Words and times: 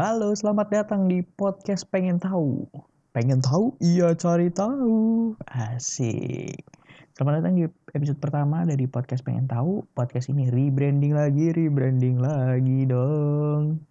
Halo, 0.00 0.32
selamat 0.32 0.72
datang 0.72 1.12
di 1.12 1.20
podcast 1.20 1.84
Pengen 1.92 2.16
Tahu. 2.16 2.64
Pengen 3.12 3.44
tahu? 3.44 3.76
Iya, 3.84 4.16
cari 4.16 4.48
tahu. 4.48 5.36
Asik. 5.44 6.64
Selamat 7.12 7.44
datang 7.44 7.60
di 7.60 7.68
episode 7.68 8.16
pertama 8.16 8.64
dari 8.64 8.88
podcast 8.88 9.20
Pengen 9.20 9.44
Tahu. 9.44 9.84
Podcast 9.92 10.32
ini 10.32 10.48
rebranding 10.48 11.12
lagi, 11.12 11.52
rebranding 11.52 12.16
lagi 12.16 12.88
dong. 12.88 13.84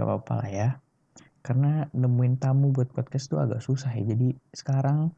Gak 0.00 0.08
apa-apa 0.08 0.40
lah 0.40 0.48
ya. 0.48 0.68
Karena 1.44 1.84
nemuin 1.92 2.40
tamu 2.40 2.72
buat 2.72 2.88
podcast 2.88 3.28
tuh 3.28 3.44
agak 3.44 3.60
susah 3.60 3.92
ya. 3.92 4.16
Jadi 4.16 4.32
sekarang 4.56 5.12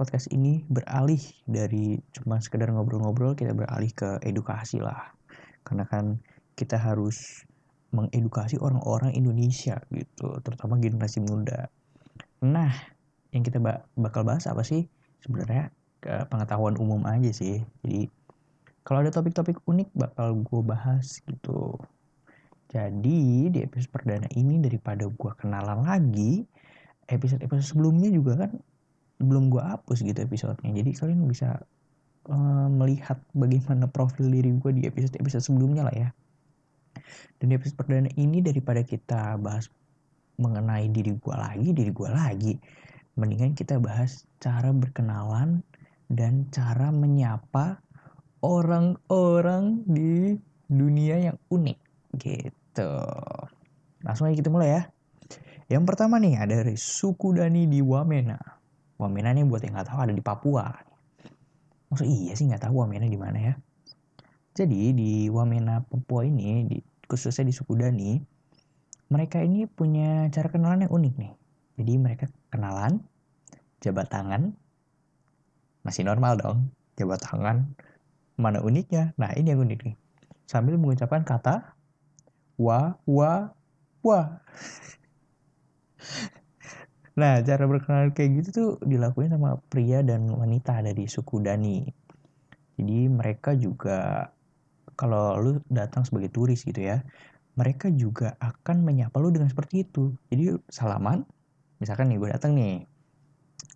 podcast 0.00 0.32
ini 0.32 0.64
beralih 0.64 1.20
dari 1.44 2.00
cuma 2.16 2.40
sekedar 2.40 2.72
ngobrol-ngobrol, 2.72 3.36
kita 3.36 3.52
beralih 3.52 3.92
ke 3.92 4.16
edukasi 4.24 4.80
lah. 4.80 5.12
Karena 5.60 5.84
kan 5.84 6.24
kita 6.56 6.80
harus 6.80 7.44
mengedukasi 7.94 8.58
orang-orang 8.58 9.14
Indonesia 9.14 9.78
gitu, 9.94 10.40
terutama 10.42 10.80
generasi 10.80 11.22
muda. 11.22 11.70
Nah, 12.42 12.72
yang 13.30 13.46
kita 13.46 13.62
bakal 13.94 14.26
bahas 14.26 14.46
apa 14.50 14.66
sih? 14.66 14.86
Sebenarnya 15.22 15.70
pengetahuan 16.30 16.78
umum 16.78 17.02
aja 17.06 17.30
sih. 17.34 17.62
Jadi 17.82 18.10
kalau 18.86 19.02
ada 19.02 19.10
topik-topik 19.10 19.58
unik 19.66 19.90
bakal 19.98 20.38
gue 20.38 20.60
bahas 20.62 21.18
gitu. 21.26 21.74
Jadi 22.70 23.50
di 23.50 23.58
episode 23.62 23.90
perdana 23.90 24.26
ini 24.34 24.58
daripada 24.62 25.06
gue 25.06 25.32
kenalan 25.38 25.86
lagi, 25.86 26.46
episode-episode 27.10 27.66
sebelumnya 27.74 28.10
juga 28.10 28.46
kan 28.46 28.54
belum 29.22 29.48
gue 29.48 29.62
hapus 29.62 30.02
gitu 30.06 30.18
episodenya. 30.22 30.82
Jadi 30.82 30.90
kalian 30.94 31.24
bisa 31.26 31.62
uh, 32.30 32.68
melihat 32.68 33.18
bagaimana 33.32 33.90
profil 33.90 34.30
diri 34.30 34.54
gue 34.54 34.70
di 34.74 34.82
episode-episode 34.86 35.42
sebelumnya 35.42 35.86
lah 35.86 35.94
ya. 35.94 36.08
Dan 37.36 37.52
di 37.52 37.54
episode 37.58 37.78
perdana 37.78 38.10
ini 38.16 38.40
daripada 38.40 38.80
kita 38.82 39.36
bahas 39.40 39.68
mengenai 40.36 40.92
diri 40.92 41.16
gue 41.16 41.36
lagi, 41.36 41.68
diri 41.72 41.90
gue 41.92 42.10
lagi, 42.12 42.52
mendingan 43.16 43.56
kita 43.56 43.80
bahas 43.80 44.28
cara 44.40 44.70
berkenalan 44.72 45.64
dan 46.12 46.46
cara 46.52 46.92
menyapa 46.92 47.80
orang-orang 48.44 49.82
di 49.88 50.36
dunia 50.68 51.32
yang 51.32 51.38
unik 51.48 51.78
gitu. 52.20 52.92
Langsung 54.04 54.28
aja 54.28 54.36
kita 54.36 54.52
mulai 54.52 54.70
ya. 54.76 54.82
Yang 55.66 55.84
pertama 55.88 56.22
nih 56.22 56.38
ada 56.38 56.62
dari 56.62 56.78
suku 56.78 57.34
Dani 57.34 57.66
di 57.66 57.82
Wamena. 57.82 58.38
Wamena 59.02 59.34
nih 59.34 59.42
buat 59.42 59.64
yang 59.66 59.74
nggak 59.74 59.88
tahu 59.90 59.98
ada 59.98 60.14
di 60.14 60.22
Papua. 60.22 60.70
Maksud 61.90 62.06
iya 62.06 62.32
sih 62.38 62.46
nggak 62.46 62.70
tahu 62.70 62.86
Wamena 62.86 63.10
di 63.10 63.18
mana 63.18 63.38
ya? 63.40 63.54
Jadi 64.54 64.94
di 64.94 65.26
Wamena 65.26 65.82
Papua 65.82 66.22
ini 66.22 66.64
di 66.70 66.78
khususnya 67.06 67.46
di 67.46 67.54
suku 67.54 67.78
Dani, 67.78 68.18
mereka 69.10 69.38
ini 69.38 69.70
punya 69.70 70.26
cara 70.34 70.50
kenalan 70.50 70.86
yang 70.86 70.92
unik 70.92 71.14
nih. 71.14 71.32
Jadi 71.78 71.92
mereka 72.00 72.24
kenalan, 72.50 73.02
jabat 73.78 74.10
tangan, 74.10 74.54
masih 75.86 76.02
normal 76.02 76.34
dong, 76.40 76.58
jabat 76.98 77.22
tangan. 77.22 77.70
Mana 78.36 78.60
uniknya? 78.60 79.14
Nah 79.16 79.32
ini 79.38 79.54
yang 79.54 79.62
unik 79.62 79.80
nih. 79.86 79.96
Sambil 80.50 80.74
mengucapkan 80.76 81.22
kata 81.22 81.76
wa, 82.58 82.98
wa, 83.06 83.54
wa. 84.02 84.20
nah 87.20 87.40
cara 87.40 87.64
berkenalan 87.64 88.12
kayak 88.12 88.44
gitu 88.44 88.48
tuh 88.52 88.70
dilakuin 88.84 89.32
sama 89.32 89.56
pria 89.72 90.04
dan 90.04 90.28
wanita 90.28 90.82
dari 90.84 91.08
suku 91.08 91.40
Dani. 91.40 91.86
Jadi 92.76 93.08
mereka 93.08 93.56
juga 93.56 94.28
kalau 94.96 95.36
lu 95.38 95.50
datang 95.68 96.02
sebagai 96.08 96.32
turis 96.32 96.64
gitu 96.64 96.80
ya, 96.80 97.04
mereka 97.56 97.88
juga 97.92 98.36
akan 98.40 98.84
menyapa 98.84 99.16
lu 99.20 99.32
dengan 99.32 99.48
seperti 99.48 99.84
itu. 99.88 100.12
Jadi 100.32 100.56
salaman, 100.68 101.24
misalkan 101.80 102.12
nih 102.12 102.20
gue 102.20 102.30
datang 102.32 102.52
nih, 102.56 102.84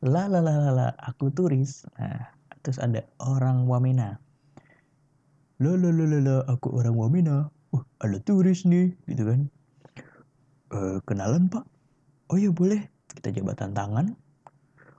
la 0.05 0.29
la 0.29 0.41
la 0.41 0.57
la, 0.57 0.71
la 0.73 0.89
aku 1.01 1.33
turis. 1.33 1.85
Nah, 1.97 2.33
terus 2.65 2.81
ada 2.81 3.05
orang 3.21 3.69
Wamena. 3.69 4.21
Lo 5.61 5.77
lo 5.77 5.93
lo 5.93 6.09
lo, 6.09 6.37
aku 6.49 6.73
orang 6.73 6.97
Wamena. 6.97 7.37
Wah, 7.71 7.85
ada 8.03 8.19
turis 8.21 8.67
nih, 8.67 8.97
gitu 9.07 9.29
kan. 9.29 9.41
E, 10.73 10.99
kenalan 11.07 11.47
pak? 11.47 11.63
Oh 12.33 12.41
iya 12.41 12.51
boleh, 12.51 12.89
kita 13.15 13.31
jabatan 13.31 13.77
tangan. 13.77 14.17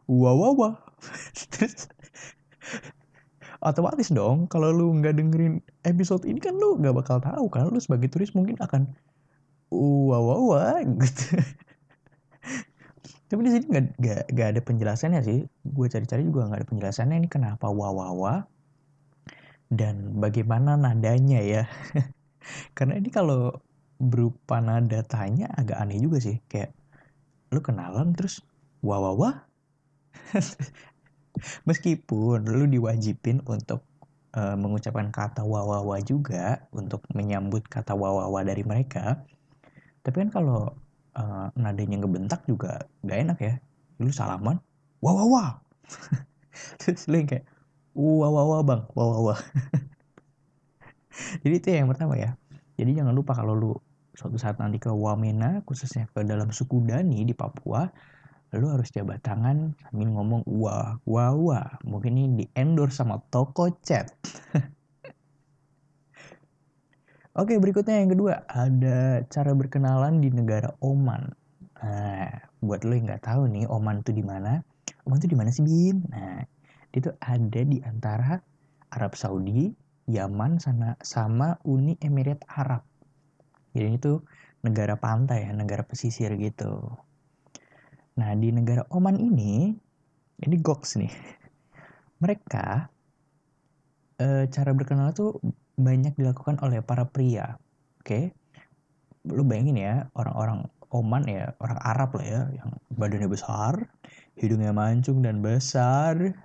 Wah 0.07 0.33
wah 0.37 0.53
wah. 0.53 0.73
otomatis 3.61 4.09
dong 4.09 4.49
kalau 4.49 4.73
lu 4.73 4.89
nggak 4.97 5.21
dengerin 5.21 5.61
episode 5.85 6.25
ini 6.25 6.41
kan 6.41 6.57
lu 6.57 6.81
nggak 6.81 6.97
bakal 6.97 7.21
tahu 7.21 7.45
kan 7.47 7.69
lu 7.69 7.77
sebagai 7.77 8.09
turis 8.09 8.33
mungkin 8.33 8.57
akan 8.57 8.89
wah 9.71 10.19
wah 10.19 10.39
wah 10.41 10.77
gitu. 10.81 11.37
Tapi 13.31 13.47
di 13.47 13.51
sini 13.55 13.65
nggak 14.27 14.47
ada 14.51 14.59
penjelasannya 14.59 15.21
sih. 15.23 15.39
Gue 15.63 15.87
cari-cari 15.87 16.27
juga 16.27 16.51
nggak 16.51 16.59
ada 16.65 16.67
penjelasannya 16.67 17.15
ini 17.23 17.29
kenapa 17.31 17.71
wah 17.71 17.93
wah 17.95 18.11
wah 18.11 18.39
dan 19.71 20.19
bagaimana 20.19 20.75
nadanya 20.75 21.39
ya. 21.39 21.63
Karena 22.75 22.99
ini 22.99 23.07
kalau 23.07 23.55
berupa 24.01 24.57
nada 24.57 25.05
tanya 25.05 25.47
agak 25.53 25.77
aneh 25.77 26.01
juga 26.01 26.17
sih 26.17 26.41
kayak 26.49 26.73
lu 27.53 27.61
kenalan 27.61 28.17
terus 28.17 28.41
wah 28.81 28.97
wah 28.97 29.13
wah 29.13 29.35
meskipun 31.67 32.43
lu 32.45 32.67
diwajibin 32.67 33.41
untuk 33.47 33.87
uh, 34.35 34.55
mengucapkan 34.59 35.09
kata 35.09 35.41
wawawa 35.45 35.99
juga 36.03 36.67
untuk 36.75 37.03
menyambut 37.15 37.65
kata 37.67 37.95
wawawa 37.95 38.43
dari 38.43 38.61
mereka 38.67 39.23
tapi 40.01 40.25
kan 40.25 40.29
kalau 40.33 40.73
uh, 41.17 41.47
nadanya 41.53 42.01
ngebentak 42.01 42.45
juga 42.49 42.89
gak 43.05 43.19
enak 43.21 43.37
ya. 43.41 43.53
Lu 44.01 44.09
salaman 44.09 44.57
wawawa. 45.01 45.61
Terus 46.81 47.05
lu 47.09 47.21
kayak 47.25 47.45
wawawa 47.93 48.65
bang 48.65 48.81
wawawa. 48.97 49.35
Jadi 51.45 51.55
itu 51.57 51.67
yang 51.69 51.89
pertama 51.91 52.17
ya. 52.17 52.33
Jadi 52.79 52.97
jangan 52.97 53.13
lupa 53.13 53.37
kalau 53.37 53.53
lu 53.53 53.71
suatu 54.17 54.35
saat 54.41 54.57
nanti 54.59 54.81
ke 54.81 54.91
Wamena 54.91 55.63
khususnya 55.63 56.09
ke 56.11 56.25
dalam 56.25 56.51
suku 56.51 56.83
Dani 56.83 57.23
di 57.23 57.31
Papua 57.31 57.87
lu 58.51 58.67
harus 58.67 58.91
jabat 58.91 59.23
tangan 59.23 59.71
sambil 59.79 60.11
ngomong 60.11 60.43
wah 60.43 60.99
wah 61.07 61.31
wah 61.31 61.79
mungkin 61.87 62.19
ini 62.19 62.43
di 62.43 62.45
endorse 62.51 62.99
sama 62.99 63.23
toko 63.31 63.71
chat 63.79 64.11
Oke 67.31 67.55
berikutnya 67.55 68.03
yang 68.03 68.11
kedua 68.11 68.43
ada 68.51 69.23
cara 69.31 69.55
berkenalan 69.55 70.19
di 70.19 70.27
negara 70.35 70.75
Oman. 70.83 71.31
Nah 71.79 72.27
buat 72.59 72.83
lo 72.83 72.91
yang 72.91 73.07
nggak 73.07 73.23
tahu 73.23 73.47
nih 73.47 73.71
Oman 73.71 74.03
itu 74.03 74.11
di 74.11 74.19
mana? 74.19 74.59
Oman 75.07 75.15
itu 75.23 75.31
di 75.31 75.39
mana 75.39 75.47
sih 75.47 75.63
Bim? 75.63 76.03
Nah 76.11 76.43
itu 76.91 77.07
ada 77.23 77.61
di 77.63 77.79
antara 77.87 78.35
Arab 78.91 79.15
Saudi, 79.15 79.71
Yaman, 80.11 80.59
sana 80.59 80.99
sama 80.99 81.55
Uni 81.63 81.95
Emirat 82.03 82.43
Arab. 82.51 82.83
Jadi 83.71 83.95
itu 83.95 84.19
negara 84.59 84.99
pantai 84.99 85.47
ya, 85.47 85.55
negara 85.55 85.87
pesisir 85.87 86.35
gitu. 86.35 86.99
Nah, 88.21 88.37
di 88.37 88.53
negara 88.53 88.85
Oman 88.93 89.17
ini, 89.17 89.73
ini 90.45 90.55
goks 90.61 90.93
nih. 91.01 91.09
Mereka 92.21 92.85
e, 94.21 94.45
cara 94.45 94.77
berkenal 94.77 95.09
itu 95.09 95.41
banyak 95.73 96.13
dilakukan 96.13 96.61
oleh 96.61 96.85
para 96.85 97.09
pria. 97.09 97.57
Oke. 97.97 98.05
Okay? 98.05 98.23
Lu 99.25 99.41
bayangin 99.41 99.81
ya, 99.81 99.95
orang-orang 100.13 100.69
Oman 100.93 101.25
ya, 101.25 101.57
orang 101.57 101.81
Arab 101.81 102.13
lah 102.13 102.25
ya, 102.29 102.41
yang 102.61 102.69
badannya 102.93 103.25
besar, 103.25 103.89
hidungnya 104.37 104.69
mancung 104.69 105.25
dan 105.25 105.41
besar. 105.41 106.37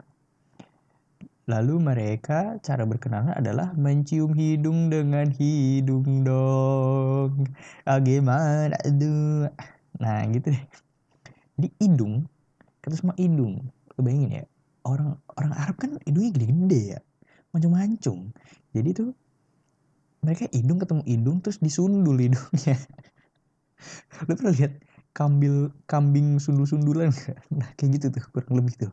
Lalu 1.45 1.77
mereka 1.77 2.57
cara 2.65 2.89
berkenalan 2.89 3.37
adalah 3.37 3.77
mencium 3.77 4.33
hidung 4.33 4.89
dengan 4.89 5.29
hidung 5.29 6.25
dong. 6.25 7.53
Ah, 7.85 8.01
gimana 8.01 8.81
aduh. 8.81 9.53
Nah 10.01 10.25
gitu 10.33 10.57
deh 10.57 10.86
di 11.57 11.69
hidung 11.81 12.29
kata 12.85 12.95
semua 12.95 13.17
hidung 13.17 13.65
lu 13.97 14.01
bayangin 14.05 14.45
ya 14.45 14.45
orang 14.87 15.19
orang 15.35 15.53
Arab 15.57 15.77
kan 15.81 15.91
hidungnya 16.07 16.31
gede-gede 16.31 16.81
ya 16.97 17.01
mancung-mancung. 17.57 18.37
Jadi 18.77 18.89
tuh 18.93 19.11
mereka 20.21 20.45
hidung 20.53 20.77
ketemu 20.77 21.03
hidung 21.09 21.37
terus 21.41 21.57
disundul 21.65 22.21
hidungnya. 22.21 22.77
Lu 24.29 24.33
pernah 24.37 24.53
lihat 24.53 24.73
kambil 25.17 25.73
kambing 25.89 26.37
sundul-sundulan 26.37 27.09
nah 27.57 27.69
kayak 27.81 27.97
gitu 27.97 28.07
tuh 28.13 28.25
kurang 28.37 28.61
lebih 28.61 28.77
tuh. 28.77 28.93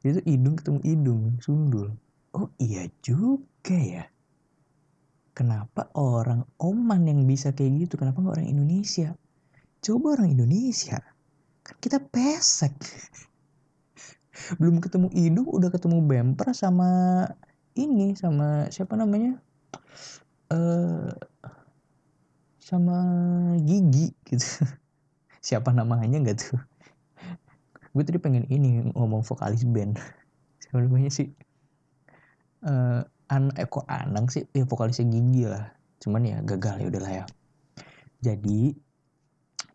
Jadi 0.00 0.22
tuh 0.22 0.24
hidung 0.24 0.54
ketemu 0.56 0.80
hidung 0.88 1.22
sundul. 1.44 1.92
Oh 2.32 2.48
iya 2.56 2.88
juga 3.04 3.76
ya. 3.76 4.08
Kenapa 5.36 5.92
orang 5.94 6.48
Oman 6.58 7.06
yang 7.06 7.22
bisa 7.28 7.54
kayak 7.54 7.86
gitu? 7.86 7.94
Kenapa 8.00 8.24
nggak 8.24 8.42
orang 8.42 8.48
Indonesia? 8.48 9.14
Coba 9.78 10.18
orang 10.18 10.34
Indonesia 10.34 10.98
kita 11.76 12.00
pesek. 12.00 12.72
Belum 14.56 14.80
ketemu 14.80 15.12
hidung 15.12 15.48
udah 15.50 15.68
ketemu 15.68 16.00
bumper 16.00 16.56
sama 16.56 16.88
ini 17.76 18.16
sama 18.16 18.72
siapa 18.72 18.96
namanya? 18.96 19.36
Uh, 20.48 21.12
sama 22.56 22.96
gigi 23.60 24.16
gitu. 24.24 24.64
Siapa 25.48 25.72
namanya 25.72 26.20
nggak 26.20 26.38
tuh 26.44 26.60
gue 27.96 28.04
tadi 28.06 28.22
pengen 28.22 28.46
ini 28.46 28.84
ngomong 28.94 29.26
vokalis 29.26 29.66
band. 29.66 29.98
Siapa 30.62 30.78
namanya 30.84 31.10
sih? 31.10 31.34
Uh, 32.62 33.02
an 33.26 33.50
eh 33.58 33.66
kok 33.66 33.82
anang 33.90 34.30
sih? 34.30 34.46
Ya 34.54 34.62
vokalisnya 34.62 35.10
gigi 35.10 35.50
lah. 35.50 35.74
Cuman 35.98 36.22
ya 36.22 36.38
gagal 36.46 36.78
ya 36.78 36.86
udahlah 36.94 37.12
ya. 37.22 37.24
Jadi 38.22 38.70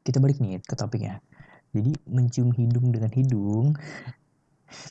kita 0.08 0.24
balik 0.24 0.40
nih 0.40 0.64
ke 0.64 0.76
topiknya 0.80 1.20
jadi 1.74 1.92
mencium 2.06 2.54
hidung 2.54 2.94
dengan 2.94 3.10
hidung 3.10 3.74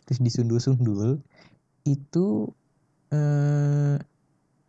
terus 0.07 0.19
disundul-sundul 0.19 1.23
itu 1.87 2.27
eh, 3.11 3.99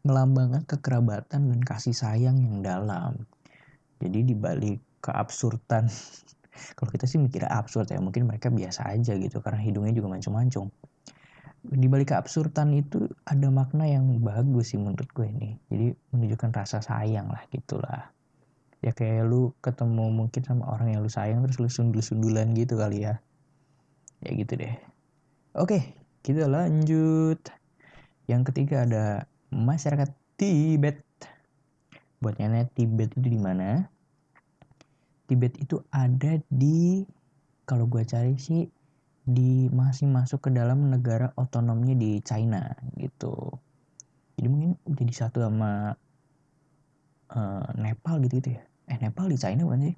melambangkan 0.04 0.68
kekerabatan 0.68 1.54
dan 1.54 1.60
kasih 1.64 1.96
sayang 1.96 2.38
yang 2.38 2.60
dalam. 2.60 3.24
Jadi 4.04 4.36
dibalik 4.36 4.84
keabsurdan 5.00 5.88
kalau 6.78 6.90
kita 6.92 7.08
sih 7.08 7.18
mikirnya 7.18 7.50
absurd 7.50 7.90
ya 7.90 8.00
mungkin 8.04 8.30
mereka 8.30 8.52
biasa 8.54 8.94
aja 8.94 9.16
gitu 9.18 9.42
karena 9.42 9.60
hidungnya 9.64 9.96
juga 9.96 10.14
mancung-mancung. 10.14 10.70
Di 11.64 11.88
balik 11.88 12.12
keabsurdan 12.12 12.76
itu 12.76 13.08
ada 13.24 13.48
makna 13.48 13.88
yang 13.88 14.06
bagus 14.20 14.76
sih 14.76 14.80
menurut 14.80 15.08
gue 15.16 15.28
ini 15.32 15.56
jadi 15.72 15.96
menunjukkan 16.12 16.52
rasa 16.52 16.84
sayang 16.84 17.32
lah 17.32 17.40
gitulah 17.48 18.13
ya 18.84 18.92
kayak 18.92 19.24
lu 19.32 19.56
ketemu 19.64 20.12
mungkin 20.12 20.44
sama 20.44 20.68
orang 20.68 20.92
yang 20.92 21.00
lu 21.00 21.08
sayang 21.08 21.40
terus 21.48 21.56
lu 21.56 21.72
sundul-sundulan 21.72 22.52
gitu 22.52 22.76
kali 22.76 23.08
ya. 23.08 23.24
Ya 24.20 24.36
gitu 24.36 24.60
deh. 24.60 24.76
Oke 25.56 25.96
kita 26.20 26.52
lanjut. 26.52 27.40
Yang 28.28 28.42
ketiga 28.52 28.84
ada 28.84 29.04
masyarakat 29.56 30.12
Tibet. 30.36 31.00
Buat 32.20 32.44
nyanyi 32.44 32.68
Tibet 32.76 33.16
itu 33.16 33.28
di 33.32 33.40
mana? 33.40 33.88
Tibet 35.32 35.56
itu 35.64 35.80
ada 35.88 36.44
di 36.52 37.08
kalau 37.64 37.88
gue 37.88 38.04
cari 38.04 38.36
sih 38.36 38.68
di 39.24 39.72
masih 39.72 40.12
masuk 40.12 40.44
ke 40.44 40.50
dalam 40.52 40.92
negara 40.92 41.32
otonomnya 41.40 41.96
di 41.96 42.20
China 42.20 42.68
gitu. 43.00 43.56
Jadi 44.36 44.48
mungkin 44.52 44.76
jadi 44.84 45.14
satu 45.16 45.40
sama 45.40 45.96
uh, 47.32 47.68
Nepal 47.80 48.20
gitu, 48.28 48.44
gitu 48.44 48.60
ya 48.60 48.64
eh 48.90 48.98
Nepal 49.00 49.32
di 49.32 49.38
China 49.40 49.68
bukan 49.68 49.92
sih? 49.92 49.96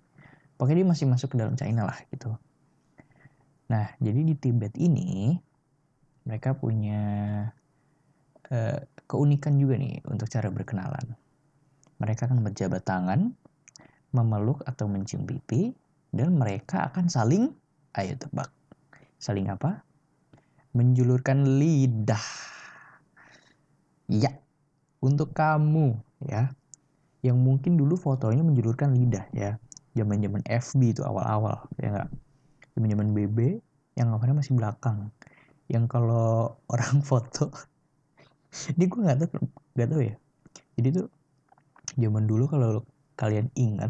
Pokoknya 0.55 0.77
dia 0.81 0.87
masih 0.87 1.05
masuk 1.09 1.35
ke 1.35 1.37
dalam 1.41 1.55
China 1.59 1.87
lah 1.89 1.97
gitu. 2.09 2.31
Nah 3.71 3.91
jadi 3.97 4.21
di 4.21 4.35
Tibet 4.37 4.77
ini 4.77 5.35
mereka 6.25 6.57
punya 6.57 7.01
uh, 8.49 8.79
keunikan 9.05 9.57
juga 9.61 9.77
nih 9.77 10.01
untuk 10.09 10.29
cara 10.29 10.49
berkenalan. 10.49 11.13
Mereka 12.01 12.27
akan 12.27 12.43
berjabat 12.43 12.83
tangan 12.83 13.31
memeluk 14.15 14.63
atau 14.63 14.87
mencium 14.87 15.27
pipi 15.27 15.75
dan 16.15 16.35
mereka 16.39 16.87
akan 16.87 17.11
saling 17.11 17.51
ayo 17.99 18.15
tebak. 18.15 18.49
Saling 19.19 19.51
apa? 19.51 19.83
Menjulurkan 20.75 21.59
lidah. 21.59 22.25
Ya 24.11 24.31
untuk 25.01 25.33
kamu 25.37 25.97
ya 26.25 26.53
yang 27.25 27.41
mungkin 27.41 27.73
dulu 27.73 27.97
fotonya 27.97 28.45
menjulurkan 28.45 28.93
lidah 28.93 29.25
ya. 29.33 29.57
Zaman 29.97 30.21
zaman 30.21 30.45
FB 30.45 30.81
itu 30.93 31.01
awal-awal 31.01 31.65
ya 31.81 31.89
nggak? 31.89 32.09
Zaman 32.77 32.87
zaman 32.93 33.07
BB 33.17 33.37
yang 33.97 34.13
ngapain 34.13 34.37
masih 34.37 34.53
belakang. 34.53 35.09
Yang 35.65 35.89
kalau 35.89 36.53
orang 36.73 37.01
foto 37.01 37.49
ini 38.77 38.85
gue 38.85 38.99
nggak 39.01 39.17
tahu 39.25 39.29
nggak 39.73 39.89
tahu 39.89 40.01
ya. 40.05 40.15
Jadi 40.77 40.87
tuh 41.01 41.07
zaman 41.97 42.29
dulu 42.29 42.45
kalau 42.45 42.85
kalian 43.17 43.49
ingat 43.57 43.89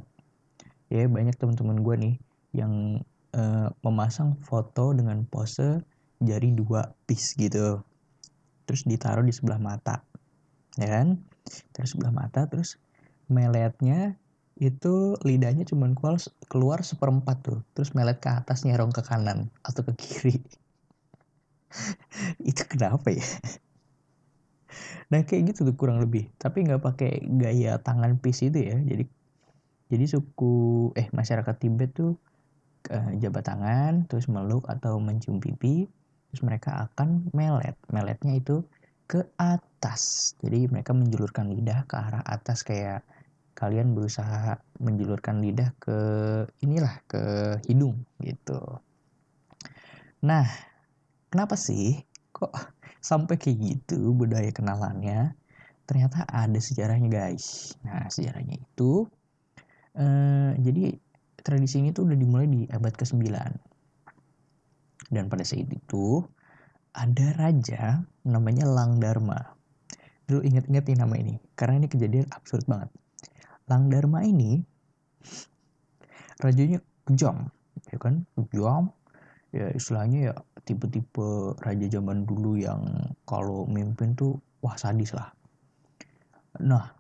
ya 0.88 1.04
banyak 1.12 1.36
teman-teman 1.36 1.82
gue 1.84 1.96
nih 1.98 2.16
yang 2.56 3.04
uh, 3.36 3.68
memasang 3.84 4.40
foto 4.40 4.96
dengan 4.96 5.28
pose 5.28 5.84
jari 6.24 6.56
dua 6.56 6.96
piece 7.04 7.36
gitu. 7.36 7.84
Terus 8.66 8.88
ditaruh 8.88 9.28
di 9.28 9.36
sebelah 9.36 9.60
mata 9.60 10.00
ya 10.80 10.88
kan? 10.88 11.20
Terus 11.76 11.94
sebelah 11.94 12.16
mata 12.16 12.48
terus 12.48 12.80
meletnya 13.32 14.18
itu 14.56 15.20
lidahnya 15.28 15.68
cuma 15.68 15.92
keluar, 15.92 16.16
keluar 16.48 16.80
seperempat 16.82 17.38
tuh. 17.44 17.60
Terus 17.76 17.92
melet 17.92 18.20
ke 18.24 18.32
atas 18.32 18.64
nyerong 18.64 18.96
ke 18.96 19.04
kanan 19.04 19.52
atau 19.68 19.84
ke 19.84 19.94
kiri. 20.00 20.40
Itu 22.50 22.64
kenapa 22.64 23.12
ya? 23.12 23.26
Nah 25.12 25.22
kayak 25.28 25.54
gitu 25.54 25.68
tuh 25.68 25.76
kurang 25.76 26.00
lebih. 26.02 26.32
Tapi 26.40 26.66
nggak 26.66 26.82
pakai 26.82 27.12
gaya 27.38 27.78
tangan 27.84 28.18
pis 28.18 28.42
itu 28.42 28.58
ya. 28.58 28.78
Jadi 28.80 29.06
jadi 29.92 30.06
suku 30.10 30.92
eh 30.98 31.08
masyarakat 31.14 31.56
Tibet 31.62 31.94
tuh 31.94 32.18
uh, 32.90 33.12
jabat 33.22 33.46
tangan 33.46 34.10
terus 34.10 34.26
meluk 34.26 34.66
atau 34.66 34.98
mencium 34.98 35.38
pipi 35.38 35.86
terus 36.32 36.42
mereka 36.42 36.90
akan 36.90 37.30
melet. 37.38 37.78
Meletnya 37.94 38.34
itu 38.40 38.66
ke 39.06 39.22
atas 39.38 40.34
jadi 40.42 40.66
mereka 40.66 40.92
menjulurkan 40.98 41.54
lidah 41.54 41.86
ke 41.86 41.96
arah 41.98 42.26
atas 42.26 42.66
kayak 42.66 43.06
kalian 43.56 43.96
berusaha 43.96 44.60
menjulurkan 44.84 45.40
lidah 45.40 45.72
ke 45.80 45.98
inilah 46.60 47.00
ke 47.08 47.24
hidung 47.72 48.04
gitu. 48.20 48.60
Nah, 50.28 50.44
kenapa 51.32 51.56
sih 51.56 52.04
kok 52.36 52.52
sampai 53.00 53.40
kayak 53.40 53.58
gitu 53.64 54.12
budaya 54.12 54.52
kenalannya? 54.52 55.40
Ternyata 55.88 56.28
ada 56.28 56.60
sejarahnya 56.60 57.08
guys. 57.08 57.80
Nah, 57.88 58.12
sejarahnya 58.12 58.60
itu 58.60 59.08
eh, 59.96 60.52
jadi 60.60 61.00
tradisi 61.40 61.80
ini 61.80 61.96
tuh 61.96 62.12
udah 62.12 62.18
dimulai 62.20 62.52
di 62.52 62.68
abad 62.68 62.92
ke-9. 62.92 63.24
Dan 65.16 65.32
pada 65.32 65.46
saat 65.48 65.70
itu 65.70 66.26
ada 66.96 67.28
raja 67.36 68.02
namanya 68.24 68.64
Lang 68.64 69.04
Dharma. 69.04 69.38
Dulu 70.26 70.42
inget-inget 70.42 70.88
nih 70.90 70.98
nama 70.98 71.16
ini 71.20 71.36
karena 71.54 71.84
ini 71.84 71.88
kejadian 71.92 72.26
absurd 72.32 72.66
banget. 72.66 72.90
Lang 73.68 73.92
Dharma 73.92 74.24
ini 74.24 74.64
rajanya 76.40 76.80
kejam 77.04 77.52
ya 77.92 77.98
kan? 78.00 78.24
Kejam 78.34 78.90
ya 79.52 79.70
istilahnya 79.76 80.32
ya 80.32 80.34
tipe-tipe 80.64 81.56
raja 81.62 81.86
zaman 81.92 82.24
dulu 82.24 82.58
yang 82.58 82.82
kalau 83.28 83.68
mimpin 83.68 84.16
tuh 84.18 84.40
wah 84.64 84.80
sadis 84.80 85.14
lah. 85.14 85.30
Nah 86.64 86.96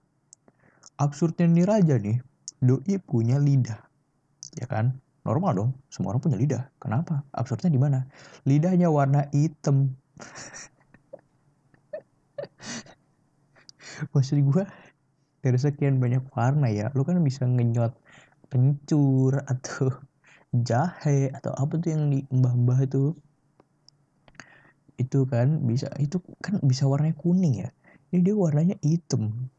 absurdnya 0.99 1.47
nih 1.47 1.65
raja 1.65 1.95
nih 1.97 2.19
doi 2.63 2.95
punya 3.03 3.35
lidah 3.35 3.79
ya 4.55 4.65
kan 4.67 4.95
normal 5.25 5.51
dong 5.57 5.73
semua 5.89 6.13
orang 6.13 6.21
punya 6.21 6.37
lidah. 6.37 6.69
Kenapa? 6.77 7.25
Absurdnya 7.33 7.73
di 7.73 7.81
mana? 7.81 8.05
Lidahnya 8.45 8.93
warna 8.93 9.25
hitam. 9.33 9.97
Maksud 14.13 14.37
gue 14.45 14.65
dari 15.41 15.57
sekian 15.57 15.97
banyak 15.97 16.29
warna 16.33 16.69
ya 16.69 16.93
lu 16.93 17.05
kan 17.05 17.17
bisa 17.25 17.45
ngenyot 17.45 17.93
kencur 18.53 19.41
atau 19.49 19.89
jahe 20.69 21.33
atau 21.33 21.51
apa 21.57 21.73
tuh 21.81 21.89
yang 21.89 22.13
di 22.13 22.21
mbah-mbah 22.29 22.85
itu. 22.85 23.17
Itu 24.95 25.27
kan 25.27 25.67
bisa 25.67 25.91
itu 25.99 26.21
kan 26.39 26.61
bisa 26.61 26.85
warnanya 26.85 27.17
kuning 27.17 27.65
ya. 27.65 27.69
Ini 28.13 28.21
dia 28.21 28.35
warnanya 28.37 28.77
hitam. 28.85 29.49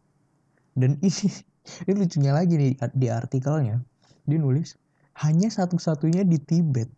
Dan 0.79 1.02
ini 1.02 1.11
ini 1.91 1.95
lucunya 1.99 2.33
lagi 2.33 2.55
nih 2.55 2.79
di 2.95 3.11
artikelnya. 3.11 3.83
Dia 4.26 4.38
nulis 4.38 4.79
hanya 5.25 5.49
satu-satunya 5.49 6.23
di 6.27 6.37
Tibet. 6.37 6.91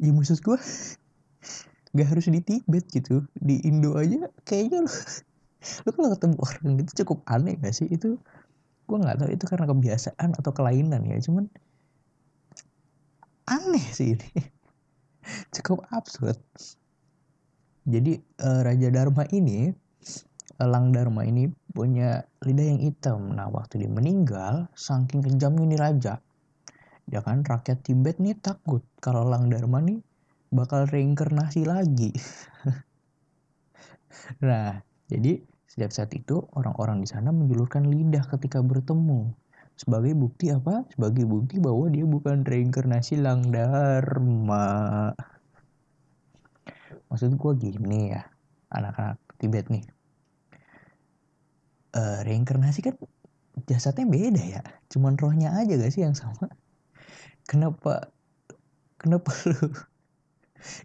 Ya 0.00 0.10
maksud 0.12 0.40
gue 0.40 0.56
gak 1.96 2.08
harus 2.08 2.26
di 2.28 2.40
Tibet 2.40 2.84
gitu. 2.88 3.24
Di 3.36 3.60
Indo 3.64 3.96
aja 3.96 4.28
kayaknya 4.48 4.84
loh 4.88 4.98
lu 5.84 5.92
kalau 5.92 6.08
ketemu 6.16 6.36
orang 6.40 6.68
gitu 6.80 6.90
cukup 7.04 7.18
aneh 7.28 7.56
gak 7.60 7.76
sih? 7.76 7.88
Itu 7.92 8.16
gue 8.90 8.96
nggak 8.98 9.22
tahu 9.22 9.30
itu 9.30 9.44
karena 9.46 9.66
kebiasaan 9.68 10.30
atau 10.40 10.50
kelainan 10.56 11.04
ya. 11.04 11.20
Cuman 11.20 11.44
aneh 13.48 13.84
sih 13.92 14.16
ini. 14.16 14.30
Cukup 15.54 15.84
absurd. 15.92 16.40
Jadi 17.84 18.16
uh, 18.44 18.60
Raja 18.64 18.88
Dharma 18.92 19.24
ini 19.32 19.72
Elang 20.60 20.92
Dharma 20.92 21.24
ini 21.24 21.48
punya 21.72 22.20
lidah 22.44 22.66
yang 22.68 22.80
hitam. 22.84 23.32
Nah 23.32 23.48
waktu 23.48 23.80
dia 23.80 23.90
meninggal, 23.90 24.68
saking 24.76 25.24
kejamnya 25.24 25.64
nih 25.64 25.80
raja. 25.80 26.20
Ya 27.10 27.20
kan 27.26 27.42
rakyat 27.42 27.82
Tibet 27.82 28.22
nih 28.22 28.38
takut 28.38 28.86
kalau 29.02 29.26
Elang 29.26 29.50
Dharma 29.50 29.82
nih 29.82 29.98
bakal 30.54 30.86
reinkarnasi 30.86 31.66
lagi. 31.66 32.14
nah 34.46 34.78
jadi 35.10 35.42
Sejak 35.70 35.94
saat 35.94 36.10
itu, 36.18 36.42
orang-orang 36.58 36.98
di 36.98 37.06
sana 37.06 37.30
menjulurkan 37.30 37.86
lidah 37.86 38.26
ketika 38.26 38.58
bertemu. 38.58 39.30
Sebagai 39.78 40.18
bukti 40.18 40.50
apa? 40.50 40.82
Sebagai 40.90 41.22
bukti 41.30 41.62
bahwa 41.62 41.86
dia 41.86 42.02
bukan 42.02 42.42
reinkarnasi 42.42 43.22
Lang 43.22 43.54
Dharma. 43.54 45.14
Maksud 47.06 47.38
gue 47.38 47.52
gini 47.54 48.10
ya, 48.10 48.26
anak-anak 48.74 49.22
Tibet 49.38 49.70
nih. 49.70 49.86
Uh, 51.94 52.26
reinkarnasi 52.26 52.82
kan 52.82 52.98
jasadnya 53.66 54.06
beda 54.06 54.42
ya 54.46 54.62
cuman 54.94 55.18
rohnya 55.18 55.50
aja 55.58 55.74
gak 55.74 55.90
sih 55.90 56.06
yang 56.06 56.14
sama 56.14 56.46
kenapa? 57.50 58.14
Kenapa 58.94 59.34
lu? 59.50 59.74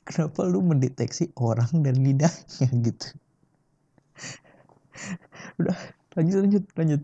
Kenapa 0.07 0.41
lu 0.50 0.65
mendeteksi 0.65 1.29
orang 1.38 1.86
dan 1.86 2.01
lidahnya 2.01 2.67
gitu? 2.81 3.07
Udah 5.62 5.77
lanjut 6.17 6.38
lanjut 6.41 6.63
lanjut. 6.74 7.01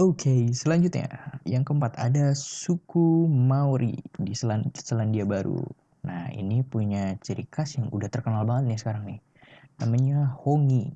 Oke 0.00 0.26
okay, 0.26 0.40
selanjutnya. 0.54 1.10
Yang 1.44 1.70
keempat 1.70 1.98
ada 2.00 2.32
suku 2.34 3.28
Maori 3.28 4.00
di 4.16 4.32
Selan 4.32 4.72
Selandia 4.72 5.28
Baru. 5.28 5.60
Nah 6.08 6.30
ini 6.32 6.64
punya 6.64 7.14
ciri 7.20 7.44
khas 7.46 7.76
yang 7.76 7.92
udah 7.92 8.08
terkenal 8.08 8.46
banget 8.48 8.74
nih 8.74 8.80
sekarang 8.80 9.04
nih. 9.06 9.20
Namanya 9.82 10.34
hongi. 10.40 10.94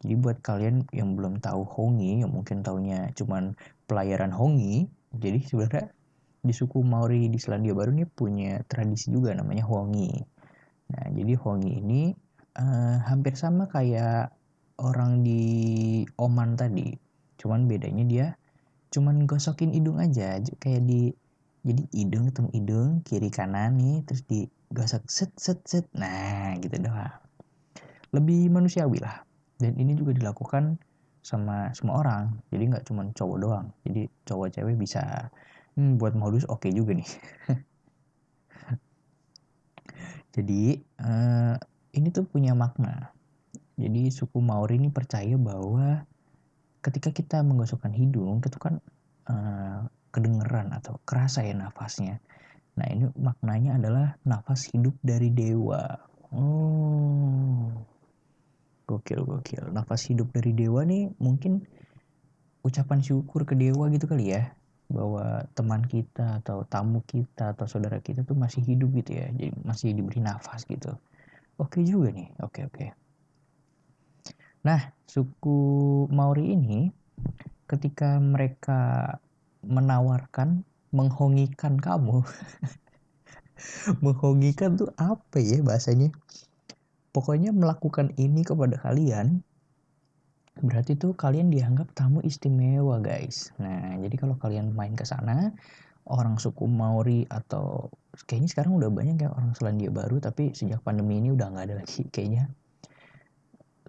Jadi 0.00 0.14
buat 0.16 0.40
kalian 0.40 0.88
yang 0.96 1.16
belum 1.16 1.44
tahu 1.44 1.64
hongi 1.68 2.24
yang 2.24 2.32
mungkin 2.32 2.64
taunya 2.64 3.12
cuman 3.12 3.52
pelayaran 3.84 4.32
hongi 4.32 4.88
jadi 5.10 5.42
sebenarnya 5.42 5.90
di 6.40 6.52
suku 6.56 6.80
Maori 6.80 7.28
di 7.28 7.36
Selandia 7.36 7.76
Baru 7.76 7.92
nih 7.92 8.08
punya 8.08 8.64
tradisi 8.64 9.12
juga 9.12 9.36
namanya 9.36 9.64
hongi. 9.68 10.12
Nah, 10.90 11.06
jadi 11.12 11.36
hongi 11.36 11.72
ini 11.78 12.02
uh, 12.56 12.96
hampir 13.04 13.36
sama 13.36 13.68
kayak 13.68 14.32
orang 14.80 15.20
di 15.20 15.42
Oman 16.16 16.56
tadi. 16.56 16.96
Cuman 17.36 17.68
bedanya 17.68 18.04
dia 18.08 18.26
cuman 18.90 19.28
gosokin 19.28 19.70
hidung 19.76 20.00
aja. 20.00 20.40
Kayak 20.58 20.82
di 20.88 21.12
jadi 21.60 21.82
hidung 21.92 22.32
ketemu 22.32 22.50
hidung 22.56 22.90
kiri 23.04 23.28
kanan 23.28 23.76
nih 23.76 24.00
terus 24.08 24.24
digosok 24.24 25.04
set 25.12 25.32
set 25.36 25.60
set. 25.68 25.86
Nah 25.92 26.56
gitu 26.58 26.74
doang. 26.80 27.20
Lebih 28.16 28.48
manusiawi 28.48 28.98
lah. 28.98 29.22
Dan 29.60 29.76
ini 29.76 29.92
juga 29.92 30.16
dilakukan 30.16 30.80
sama 31.20 31.68
semua 31.76 32.00
orang. 32.00 32.40
Jadi 32.48 32.62
nggak 32.72 32.84
cuma 32.88 33.04
cowok 33.12 33.38
doang. 33.38 33.66
Jadi 33.84 34.08
cowok 34.24 34.48
cewek 34.56 34.76
bisa 34.80 35.28
hmm, 35.80 35.96
buat 35.96 36.12
modus 36.12 36.44
oke 36.44 36.68
okay 36.68 36.76
juga 36.76 36.92
nih. 36.92 37.08
Jadi 40.36 40.76
uh, 41.00 41.56
ini 41.96 42.08
tuh 42.12 42.28
punya 42.28 42.52
makna. 42.52 43.16
Jadi 43.80 44.12
suku 44.12 44.44
Maori 44.44 44.76
ini 44.76 44.92
percaya 44.92 45.40
bahwa 45.40 46.04
ketika 46.84 47.10
kita 47.16 47.40
menggosokkan 47.40 47.96
hidung 47.96 48.44
itu 48.44 48.60
kan 48.60 48.84
uh, 49.26 49.88
kedengeran 50.12 50.76
atau 50.76 51.00
kerasa 51.08 51.40
ya 51.48 51.56
nafasnya. 51.56 52.20
Nah 52.76 52.86
ini 52.92 53.08
maknanya 53.16 53.80
adalah 53.80 54.20
nafas 54.28 54.68
hidup 54.68 54.94
dari 55.00 55.32
dewa. 55.32 55.96
Oh. 56.30 57.72
Gokil 58.84 59.24
gokil. 59.24 59.72
Nafas 59.72 60.12
hidup 60.12 60.28
dari 60.36 60.52
dewa 60.52 60.84
nih 60.84 61.08
mungkin 61.16 61.64
ucapan 62.60 63.00
syukur 63.00 63.48
ke 63.48 63.56
dewa 63.56 63.88
gitu 63.88 64.04
kali 64.04 64.36
ya 64.36 64.59
bahwa 64.90 65.46
teman 65.54 65.86
kita 65.86 66.42
atau 66.42 66.66
tamu 66.66 67.00
kita 67.06 67.54
atau 67.54 67.70
saudara 67.70 68.02
kita 68.02 68.26
tuh 68.26 68.34
masih 68.34 68.60
hidup 68.66 68.90
gitu 68.98 69.16
ya 69.16 69.30
jadi 69.30 69.54
masih 69.62 69.94
diberi 69.94 70.18
nafas 70.18 70.66
gitu. 70.66 70.90
Oke 71.56 71.86
juga 71.86 72.10
nih 72.10 72.28
oke 72.42 72.60
oke. 72.66 72.86
Nah 74.66 74.90
suku 75.06 75.58
Maori 76.10 76.58
ini 76.58 76.90
ketika 77.70 78.18
mereka 78.18 79.14
menawarkan 79.62 80.66
menghongikan 80.90 81.78
kamu 81.78 82.26
menghongikan 84.04 84.74
tuh 84.74 84.90
apa 84.98 85.38
ya 85.38 85.62
bahasanya? 85.62 86.10
Pokoknya 87.10 87.50
melakukan 87.50 88.14
ini 88.18 88.46
kepada 88.46 88.78
kalian 88.78 89.42
berarti 90.58 90.98
tuh 90.98 91.14
kalian 91.14 91.48
dianggap 91.54 91.94
tamu 91.94 92.18
istimewa 92.26 92.98
guys. 92.98 93.54
Nah 93.62 93.94
jadi 94.02 94.16
kalau 94.18 94.34
kalian 94.34 94.74
main 94.74 94.98
ke 94.98 95.06
sana 95.06 95.54
orang 96.10 96.36
suku 96.42 96.66
Maori 96.66 97.22
atau 97.30 97.92
kayaknya 98.26 98.50
sekarang 98.50 98.74
udah 98.74 98.90
banyak 98.90 99.22
kayak 99.22 99.34
orang 99.38 99.54
Selandia 99.54 99.94
Baru 99.94 100.18
tapi 100.18 100.50
sejak 100.50 100.82
pandemi 100.82 101.22
ini 101.22 101.30
udah 101.30 101.46
nggak 101.54 101.64
ada 101.70 101.76
lagi 101.80 102.02
kayaknya. 102.10 102.50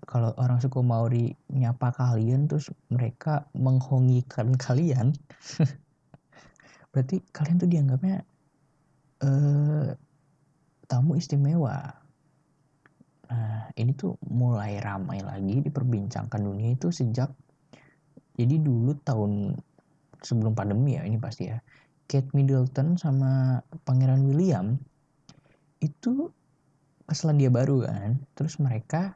Kalau 0.06 0.34
orang 0.38 0.62
suku 0.62 0.82
Maori 0.86 1.34
nyapa 1.50 1.94
kalian 1.94 2.46
terus 2.46 2.70
mereka 2.94 3.50
menghongikan 3.58 4.53
kalian 4.65 5.18
berarti 6.91 7.24
kalian 7.32 7.58
tuh 7.58 7.70
dianggapnya 7.72 8.18
uh, 9.24 9.96
tamu 10.91 11.15
istimewa 11.15 12.00
Nah, 13.31 13.71
ini 13.79 13.95
tuh 13.95 14.19
mulai 14.27 14.75
ramai 14.83 15.23
lagi 15.23 15.63
diperbincangkan 15.63 16.41
dunia 16.43 16.75
itu 16.75 16.91
sejak 16.91 17.31
jadi 18.35 18.55
dulu 18.59 18.91
tahun 19.07 19.55
sebelum 20.19 20.51
pandemi 20.51 21.00
ya 21.00 21.07
ini 21.07 21.15
pasti 21.15 21.47
ya. 21.47 21.63
Kate 22.11 22.35
Middleton 22.35 23.00
sama 23.00 23.63
Pangeran 23.88 24.27
William 24.27 24.75
itu 25.79 26.27
ke 27.07 27.13
Selandia 27.15 27.47
Baru 27.47 27.88
kan. 27.88 28.19
Terus 28.35 28.59
mereka 28.59 29.15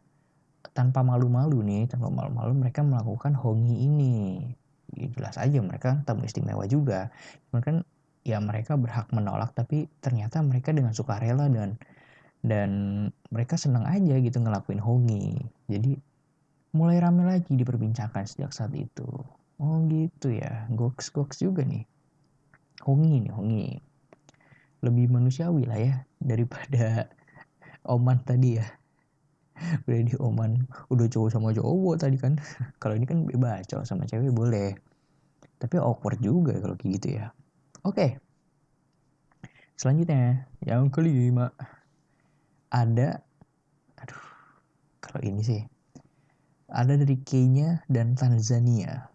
tanpa 0.72 1.04
malu-malu 1.04 1.60
nih, 1.64 1.92
tanpa 1.92 2.08
malu-malu 2.08 2.56
mereka 2.56 2.88
melakukan 2.88 3.36
hongi 3.36 3.84
ini. 3.84 4.16
Ya, 4.96 5.12
jelas 5.12 5.36
aja 5.36 5.60
mereka 5.60 6.00
tamu 6.08 6.24
istimewa 6.24 6.64
juga. 6.72 7.12
Kan 7.52 7.84
ya 8.24 8.40
mereka 8.40 8.80
berhak 8.80 9.12
menolak 9.12 9.54
tapi 9.54 9.92
ternyata 10.02 10.42
mereka 10.42 10.72
dengan 10.74 10.96
sukarela 10.96 11.46
dan 11.52 11.78
dan 12.46 12.70
mereka 13.34 13.58
senang 13.58 13.90
aja 13.90 14.22
gitu 14.22 14.38
ngelakuin 14.38 14.78
hongi 14.78 15.42
jadi 15.66 15.98
mulai 16.76 17.00
rame 17.00 17.24
lagi 17.24 17.56
diperbincangkan 17.56 18.28
sejak 18.28 18.52
saat 18.52 18.76
itu. 18.76 19.08
Oh 19.56 19.78
gitu 19.88 20.36
ya. 20.36 20.68
Goks 20.76 21.08
goks 21.16 21.40
juga 21.40 21.64
nih. 21.64 21.88
Hongi 22.84 23.24
nih 23.24 23.32
hongi 23.32 23.68
lebih 24.84 25.10
manusiawi 25.10 25.66
lah 25.66 25.80
ya 25.80 25.96
daripada 26.20 27.10
oman 27.96 28.20
tadi 28.28 28.60
ya. 28.60 28.68
Udah 29.88 30.00
di 30.04 30.16
oman. 30.20 30.68
Udah 30.92 31.08
cowok 31.08 31.32
sama 31.32 31.56
cowok 31.56 31.96
tadi 31.96 32.20
kan. 32.20 32.36
Kalau 32.84 33.00
ini 33.00 33.08
kan 33.08 33.24
bebas 33.24 33.64
cowok 33.72 33.88
sama 33.88 34.04
cewek 34.04 34.36
boleh. 34.36 34.76
Tapi 35.56 35.80
awkward 35.80 36.20
juga 36.20 36.60
kalau 36.60 36.76
gitu 36.84 37.16
ya. 37.16 37.32
Oke. 37.88 38.20
Selanjutnya 39.80 40.52
yang 40.68 40.92
kelima 40.92 41.56
ada 42.76 43.24
aduh 43.96 44.26
kalau 45.00 45.24
ini 45.24 45.40
sih 45.40 45.62
ada 46.68 47.00
dari 47.00 47.16
Kenya 47.24 47.80
dan 47.88 48.20
Tanzania 48.20 49.08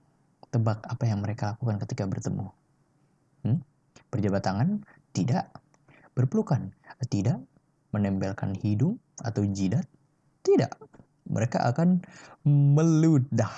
tebak 0.48 0.80
apa 0.88 1.04
yang 1.06 1.22
mereka 1.22 1.54
lakukan 1.54 1.78
ketika 1.86 2.04
bertemu. 2.08 2.48
Hmm? 3.46 3.62
berjabat 4.10 4.42
tangan? 4.42 4.82
Tidak. 5.14 5.46
Berpelukan? 6.12 6.74
Tidak. 7.06 7.38
Menempelkan 7.94 8.54
hidung 8.58 8.98
atau 9.22 9.46
jidat? 9.46 9.86
Tidak. 10.42 10.70
Mereka 11.30 11.62
akan 11.70 12.02
meludah. 12.46 13.50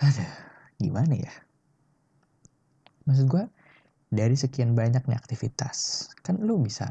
Ada 0.00 0.24
gimana 0.80 1.12
ya? 1.12 1.32
Maksud 3.04 3.28
gue 3.28 3.44
dari 4.10 4.34
sekian 4.34 4.74
banyak 4.74 5.06
nih 5.06 5.14
aktivitas 5.14 6.10
kan 6.26 6.42
lu 6.42 6.58
bisa 6.58 6.90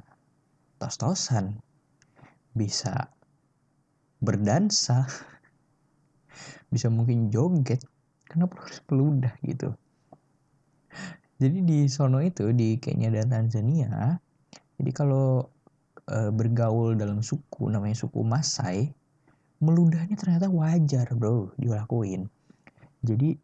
tos-tosan 0.80 1.60
bisa 2.56 3.12
berdansa 4.24 5.04
bisa 6.74 6.88
mungkin 6.88 7.28
joget 7.28 7.84
kenapa 8.30 8.62
harus 8.62 8.80
peludah 8.86 9.34
gitu? 9.42 9.74
Jadi 11.40 11.64
di 11.64 11.80
sono 11.88 12.20
itu 12.20 12.52
di 12.52 12.76
Kenya 12.80 13.12
dan 13.12 13.32
Tanzania 13.32 14.20
jadi 14.80 14.92
kalau 14.96 15.44
e, 16.08 16.32
bergaul 16.32 16.96
dalam 16.96 17.20
suku 17.20 17.68
namanya 17.68 18.00
suku 18.00 18.24
Masai 18.24 18.92
meludahnya 19.60 20.16
ternyata 20.16 20.48
wajar 20.48 21.12
bro 21.20 21.52
dilakuin. 21.60 22.32
Jadi 23.04 23.36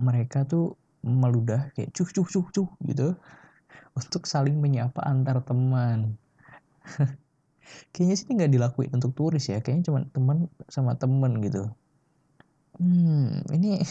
mereka 0.00 0.44
tuh 0.44 0.76
meludah 1.02 1.74
kayak 1.74 1.90
cuh 1.92 2.08
cuh 2.08 2.26
cuh 2.26 2.46
cuh 2.50 2.68
gitu. 2.86 3.14
Untuk 3.92 4.24
saling 4.24 4.56
menyapa 4.56 5.04
antar 5.04 5.44
teman. 5.44 6.16
Kayaknya 7.92 8.16
sih 8.16 8.32
nggak 8.32 8.52
dilakuin 8.52 8.90
untuk 8.94 9.12
turis 9.12 9.50
ya. 9.52 9.60
Kayaknya 9.60 9.84
cuma 9.92 10.00
teman 10.10 10.38
sama 10.66 10.96
teman 10.96 11.38
gitu. 11.44 11.68
Hmm 12.80 13.44
ini 13.52 13.82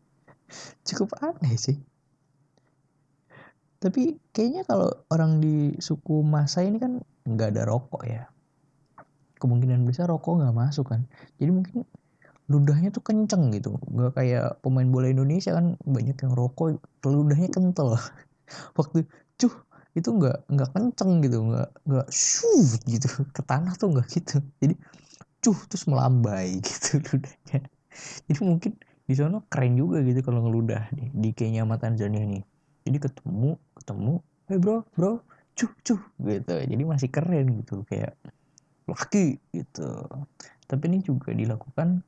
cukup 0.88 1.14
aneh 1.22 1.54
sih. 1.56 1.78
Tapi 3.80 4.20
kayaknya 4.36 4.68
kalau 4.68 4.92
orang 5.08 5.40
di 5.40 5.72
suku 5.80 6.20
Masa 6.20 6.60
ini 6.60 6.76
kan 6.76 7.00
nggak 7.24 7.56
ada 7.56 7.62
rokok 7.64 8.04
ya. 8.04 8.28
Kemungkinan 9.40 9.88
besar 9.88 10.12
rokok 10.12 10.44
nggak 10.44 10.52
masuk 10.52 10.92
kan. 10.92 11.08
Jadi 11.40 11.50
mungkin 11.50 11.88
ludahnya 12.50 12.90
tuh 12.90 13.02
kenceng 13.06 13.54
gitu. 13.54 13.78
Nggak 13.78 14.12
kayak 14.18 14.46
pemain 14.60 14.88
bola 14.90 15.06
Indonesia 15.08 15.54
kan 15.54 15.78
banyak 15.86 16.16
yang 16.18 16.32
rokok 16.34 16.82
ludahnya 17.06 17.48
kental. 17.54 17.94
Waktu 18.78 19.06
cuh 19.38 19.54
itu 19.94 20.08
nggak 20.10 20.50
nggak 20.50 20.70
kenceng 20.74 21.12
gitu 21.22 21.38
nggak 21.46 21.68
nggak 21.86 22.08
shoot 22.10 22.82
gitu. 22.90 23.08
Ke 23.30 23.42
tanah 23.46 23.78
tuh 23.78 23.94
nggak 23.94 24.06
gitu. 24.10 24.42
Jadi 24.58 24.74
cuh 25.40 25.58
terus 25.70 25.86
melambai 25.86 26.58
gitu 26.66 26.98
ludahnya. 26.98 27.62
Jadi 28.26 28.40
mungkin 28.42 28.72
di 29.06 29.14
sana 29.18 29.42
keren 29.50 29.74
juga 29.74 30.02
gitu 30.06 30.22
kalau 30.22 30.46
ngeludah 30.46 30.90
nih 30.94 31.10
di 31.10 31.30
Kenya 31.34 31.66
sama 31.66 31.82
Tanzania 31.82 32.22
nih 32.22 32.46
jadi 32.86 33.10
ketemu 33.10 33.58
ketemu 33.74 34.14
hey 34.46 34.58
bro 34.62 34.86
bro 34.96 35.20
cuh 35.54 35.72
cuh 35.84 36.00
gitu. 36.24 36.54
Jadi 36.56 36.82
masih 36.86 37.08
keren 37.12 37.60
gitu 37.60 37.84
kayak 37.84 38.16
laki 38.88 39.38
gitu. 39.52 40.08
Tapi 40.66 40.82
ini 40.88 40.98
juga 41.04 41.34
dilakukan 41.36 42.00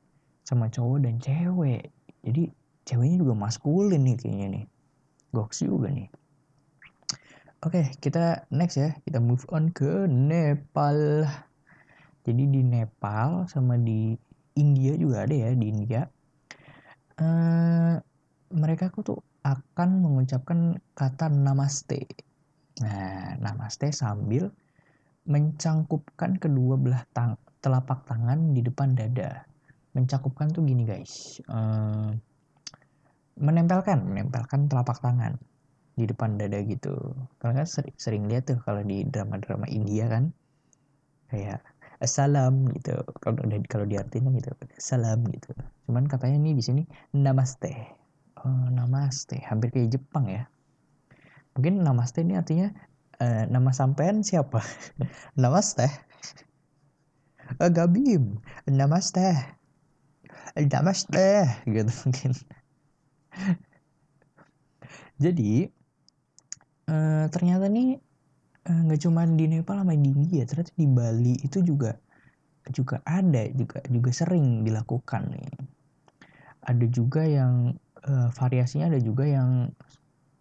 sama 0.43 0.67
cowok 0.67 1.07
dan 1.07 1.15
cewek. 1.19 1.91
Jadi 2.23 2.51
ceweknya 2.87 3.17
juga 3.23 3.33
maskulin 3.35 4.03
nih 4.03 4.15
kayaknya 4.19 4.47
nih. 4.59 4.65
Goks 5.33 5.63
juga 5.63 5.89
nih. 5.89 6.07
Oke 7.63 7.87
kita 8.03 8.43
next 8.51 8.77
ya. 8.79 8.91
Kita 9.03 9.23
move 9.23 9.43
on 9.51 9.71
ke 9.71 10.07
Nepal. 10.07 11.27
Jadi 12.23 12.43
di 12.47 12.61
Nepal 12.63 13.47
sama 13.51 13.75
di 13.79 14.15
India 14.55 14.93
juga 14.95 15.25
ada 15.25 15.35
ya 15.35 15.49
di 15.55 15.65
India. 15.67 16.07
Uh, 17.17 17.97
mereka 18.53 18.89
tuh 19.01 19.21
akan 19.43 19.89
mengucapkan 20.01 20.79
kata 20.95 21.27
namaste. 21.27 22.07
Nah, 22.79 23.37
namaste 23.37 23.91
sambil 23.93 24.49
mencangkupkan 25.27 26.35
kedua 26.39 26.75
belah 26.79 27.03
tang 27.15 27.39
telapak 27.63 28.03
tangan 28.07 28.55
di 28.55 28.63
depan 28.63 28.95
dada. 28.95 29.47
Mencangkupkan 29.93 30.49
tuh 30.49 30.65
gini 30.65 30.89
guys, 30.89 31.37
uh, 31.49 32.09
menempelkan, 33.37 34.01
menempelkan 34.09 34.65
telapak 34.65 34.97
tangan 35.01 35.37
di 35.93 36.09
depan 36.09 36.37
dada 36.41 36.57
gitu. 36.65 36.93
Karena 37.37 37.61
kan 37.61 37.67
sering, 37.69 37.95
sering 37.97 38.23
lihat 38.25 38.49
tuh 38.49 38.57
kalau 38.65 38.81
di 38.81 39.05
drama-drama 39.05 39.69
India 39.69 40.09
kan, 40.09 40.33
kayak 41.29 41.61
salam 42.03 42.67
gitu. 42.73 42.97
Kalau 43.21 43.37
kalau 43.69 43.85
diartikan 43.85 44.33
gitu 44.35 44.51
salam 44.81 45.23
gitu. 45.29 45.53
Cuman 45.87 46.09
katanya 46.09 46.41
nih 46.41 46.57
di 46.57 46.63
sini 46.63 46.83
namaste. 47.13 47.71
Oh, 48.43 48.67
namaste. 48.73 49.39
Hampir 49.45 49.71
kayak 49.71 49.95
Jepang 49.95 50.27
ya. 50.27 50.49
Mungkin 51.55 51.85
namaste 51.85 52.25
ini 52.25 52.35
artinya 52.35 52.73
uh, 53.21 53.45
nama 53.47 53.69
sampean 53.71 54.25
siapa? 54.25 54.59
Namaste. 55.41 55.85
Uh, 57.61 57.69
Gabim. 57.69 58.41
Namaste 58.67 59.37
namaste 60.57 61.49
gitu 61.75 61.91
mungkin. 62.05 62.31
Jadi 65.17 65.69
uh, 66.89 67.25
ternyata 67.29 67.65
nih 67.69 67.97
Eh, 68.63 68.71
nggak 68.71 68.99
uh, 68.99 69.03
cuma 69.03 69.27
di 69.27 69.45
Nepal 69.51 69.83
sama 69.83 69.91
di 69.91 70.07
India 70.07 70.47
ternyata 70.47 70.71
di 70.79 70.87
Bali 70.87 71.35
itu 71.43 71.59
juga 71.59 71.99
juga 72.71 73.03
ada 73.03 73.43
juga 73.51 73.83
juga 73.91 74.09
sering 74.15 74.63
dilakukan 74.63 75.35
nih. 75.35 75.51
Ada 76.63 76.85
juga 76.87 77.27
yang 77.27 77.75
uh, 78.07 78.31
variasinya 78.31 78.87
ada 78.87 79.03
juga 79.03 79.27
yang 79.27 79.67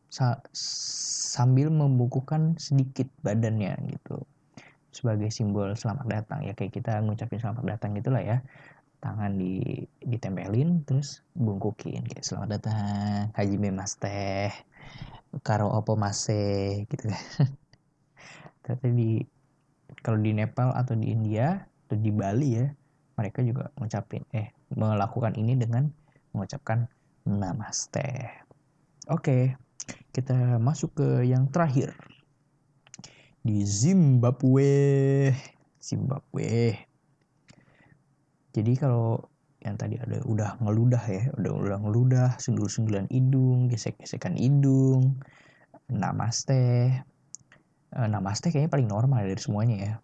sa 0.06 0.38
sambil 1.34 1.66
membukukan 1.74 2.54
sedikit 2.62 3.10
badannya 3.26 3.74
gitu. 3.90 4.22
Sebagai 4.94 5.34
simbol 5.34 5.74
selamat 5.74 6.06
datang 6.06 6.46
ya 6.46 6.54
kayak 6.54 6.78
kita 6.78 7.02
ngucapin 7.02 7.42
selamat 7.42 7.74
datang 7.74 7.98
gitulah 7.98 8.22
ya 8.22 8.38
tangan 9.02 9.34
di 9.34 9.82
ditempelin 9.98 10.86
terus 10.86 11.26
bungkukin 11.34 12.06
kayak 12.06 12.22
selamat 12.22 12.48
datang 12.62 13.34
Haji 13.34 13.56
Mas 13.74 13.98
teh 13.98 14.54
karo 15.42 15.66
opo 15.74 15.98
mase 15.98 16.86
gitu 16.86 17.10
kan. 17.10 17.50
Ternyata 18.62 18.88
di 18.94 19.18
kalau 20.06 20.22
di 20.22 20.30
Nepal 20.30 20.70
atau 20.78 20.94
di 20.94 21.10
India 21.10 21.66
atau 21.90 21.98
di 21.98 22.14
Bali 22.14 22.62
ya 22.62 22.70
mereka 23.18 23.42
juga 23.42 23.74
mengucapin 23.74 24.22
eh 24.30 24.54
melakukan 24.70 25.34
ini 25.34 25.58
dengan 25.58 25.90
mengucapkan 26.30 26.86
namaste. 27.26 28.06
Oke 29.10 29.58
kita 30.14 30.62
masuk 30.62 30.94
ke 31.02 31.08
yang 31.26 31.50
terakhir. 31.50 31.90
Di 33.42 33.66
Zimbabwe. 33.66 35.34
Zimbabwe 35.82 36.91
jadi 38.52 38.72
kalau 38.76 39.32
yang 39.62 39.78
tadi 39.78 39.94
ada 39.96 40.18
udah 40.26 40.58
ngeludah 40.58 41.02
ya 41.06 41.30
udah 41.38 41.52
udah 41.54 41.78
ngeludah 41.86 42.28
sendul-sendulan 42.36 43.06
hidung 43.08 43.70
gesek-gesekan 43.70 44.36
hidung 44.36 45.22
namaste. 45.88 46.92
Uh, 47.92 48.08
namaste 48.08 48.48
kayaknya 48.48 48.72
paling 48.72 48.88
normal 48.88 49.24
dari 49.24 49.40
semuanya 49.40 49.76
ya. 49.76 49.94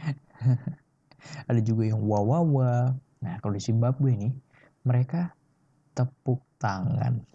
Ada 1.48 1.60
juga 1.60 1.88
yang 1.88 2.00
wawawa. 2.04 2.96
Nah 3.24 3.34
kalau 3.40 3.56
di 3.56 3.62
Zimbabwe 3.62 4.16
nih 4.16 4.34
mereka 4.84 5.32
tepuk 5.96 6.44
tangan. 6.60 7.24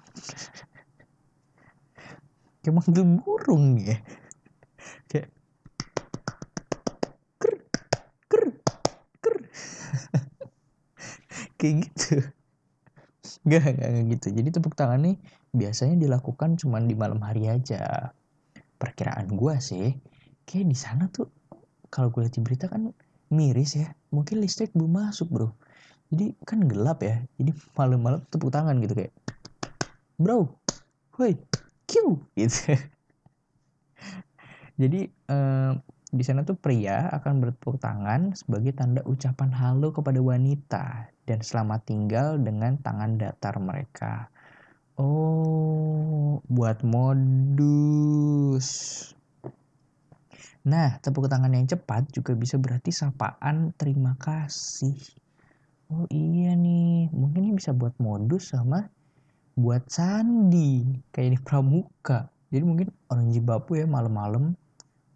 Kayak 2.60 2.76
manggil 2.76 3.08
burung 3.24 3.80
ya 3.80 3.96
kayak 11.60 11.76
gitu. 11.86 12.24
Gak, 13.44 13.76
gak, 13.76 13.78
gak 13.84 14.04
gitu. 14.16 14.28
Jadi 14.32 14.50
tepuk 14.56 14.80
tangan 14.80 15.04
nih 15.04 15.20
biasanya 15.52 16.00
dilakukan 16.00 16.56
cuma 16.56 16.80
di 16.80 16.96
malam 16.96 17.20
hari 17.20 17.52
aja. 17.52 18.16
Perkiraan 18.80 19.28
gue 19.36 19.56
sih 19.60 19.92
kayak 20.48 20.72
di 20.72 20.78
sana 20.80 21.12
tuh 21.12 21.28
kalau 21.92 22.16
gue 22.16 22.24
lihat 22.24 22.40
di 22.40 22.42
berita 22.42 22.72
kan 22.72 22.96
miris 23.36 23.76
ya. 23.76 23.92
Mungkin 24.16 24.40
listrik 24.40 24.72
belum 24.72 25.04
masuk 25.04 25.28
bro. 25.30 25.52
Jadi 26.10 26.32
kan 26.48 26.64
gelap 26.64 27.04
ya. 27.04 27.20
Jadi 27.36 27.52
malam-malam 27.76 28.24
tepuk 28.32 28.56
tangan 28.56 28.80
gitu 28.80 28.96
kayak 28.96 29.12
bro 30.16 30.48
woi 31.20 31.36
Q 31.84 32.24
gitu. 32.40 32.72
Jadi 34.82 35.12
eh, 35.12 35.74
di 36.10 36.24
sana 36.26 36.42
tuh 36.42 36.58
pria 36.58 37.06
akan 37.14 37.44
bertepuk 37.44 37.78
tangan 37.78 38.34
sebagai 38.34 38.74
tanda 38.74 39.06
ucapan 39.06 39.54
halo 39.54 39.94
kepada 39.94 40.18
wanita 40.24 41.14
dan 41.30 41.46
selamat 41.46 41.86
tinggal 41.86 42.42
dengan 42.42 42.82
tangan 42.82 43.22
datar 43.22 43.62
mereka 43.62 44.34
Oh, 45.00 46.44
buat 46.52 46.84
modus. 46.84 48.68
Nah, 50.68 51.00
tepuk 51.00 51.32
tangan 51.32 51.56
yang 51.56 51.72
cepat 51.72 52.12
juga 52.12 52.36
bisa 52.36 52.60
berarti 52.60 52.92
sapaan 52.92 53.72
terima 53.80 54.20
kasih. 54.20 55.00
Oh 55.88 56.04
iya 56.12 56.52
nih, 56.52 57.08
mungkin 57.16 57.48
ini 57.48 57.56
bisa 57.56 57.72
buat 57.72 57.96
modus 57.96 58.52
sama 58.52 58.92
buat 59.56 59.88
sandi 59.88 60.84
kayak 61.16 61.32
di 61.32 61.40
pramuka. 61.48 62.28
Jadi 62.52 62.64
mungkin 62.68 62.92
orang 63.08 63.32
Zimbabwe 63.32 63.80
ya 63.80 63.88
malam-malam 63.88 64.52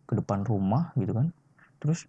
ke 0.07 0.15
depan 0.15 0.47
rumah 0.47 0.95
gitu 0.95 1.11
kan. 1.11 1.27
Terus 1.83 2.07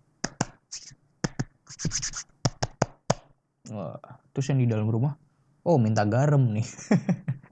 Wah, 3.72 3.96
terus 4.36 4.52
yang 4.52 4.60
di 4.60 4.68
dalam 4.68 4.92
rumah, 4.92 5.16
oh 5.64 5.80
minta 5.80 6.04
garam 6.04 6.52
nih. 6.52 6.68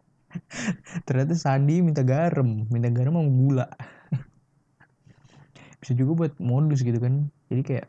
ternyata 1.08 1.32
Sandi 1.36 1.80
minta 1.80 2.04
garam 2.04 2.68
minta 2.68 2.92
garam 2.92 3.16
sama 3.16 3.32
gula. 3.32 3.66
Bisa 5.80 5.96
juga 5.96 6.12
buat 6.12 6.32
modus 6.36 6.84
gitu 6.84 7.00
kan. 7.00 7.32
Jadi 7.48 7.62
kayak 7.64 7.86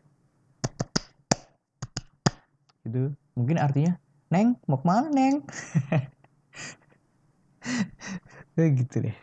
gitu. 2.88 3.12
Mungkin 3.36 3.60
artinya 3.60 4.00
neng 4.32 4.56
mau 4.72 4.80
ke 4.80 4.86
mana 4.88 5.12
neng? 5.12 5.44
Kayak 8.56 8.72
gitu 8.88 8.96
deh. 9.04 9.18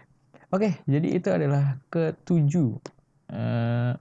Oke 0.50 0.82
jadi 0.84 1.08
itu 1.14 1.30
adalah 1.30 1.78
ketujuh 1.88 2.68
uh, 3.32 3.94